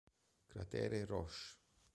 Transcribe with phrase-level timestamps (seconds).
[0.47, 1.53] Cratere Roche